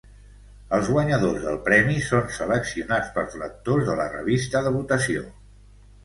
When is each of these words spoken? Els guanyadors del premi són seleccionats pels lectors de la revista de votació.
Els 0.75 0.87
guanyadors 0.93 1.41
del 1.49 1.57
premi 1.67 1.97
són 2.05 2.31
seleccionats 2.37 3.11
pels 3.17 3.35
lectors 3.41 3.85
de 3.91 3.99
la 4.01 4.07
revista 4.15 4.63
de 4.69 4.73
votació. 4.79 5.27